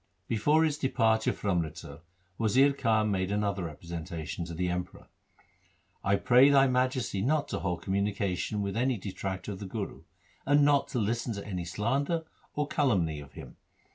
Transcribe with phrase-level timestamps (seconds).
[0.27, 1.99] Before his departure for Amritsar
[2.39, 5.09] Wazir Khan made another representation to the Emperor
[6.03, 10.01] —'I pray thy Majesty not to hold communication with any detractor of the Guru,
[10.43, 12.23] and not to listen to any slander
[12.55, 13.57] or calumny of him.